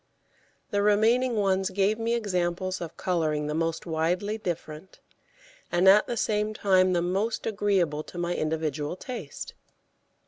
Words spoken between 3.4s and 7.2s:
the most widely different, and at the same time the